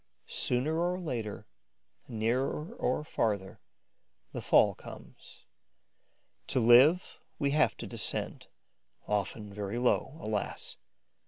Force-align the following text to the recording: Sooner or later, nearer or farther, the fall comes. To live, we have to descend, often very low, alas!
Sooner 0.25 0.79
or 0.81 0.99
later, 0.99 1.45
nearer 2.07 2.73
or 2.73 3.03
farther, 3.03 3.59
the 4.31 4.41
fall 4.41 4.73
comes. 4.73 5.45
To 6.47 6.59
live, 6.59 7.19
we 7.37 7.51
have 7.51 7.77
to 7.77 7.85
descend, 7.85 8.47
often 9.07 9.53
very 9.53 9.77
low, 9.77 10.17
alas! 10.19 10.77